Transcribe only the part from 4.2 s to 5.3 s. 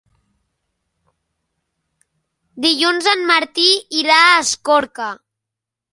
a Escorca.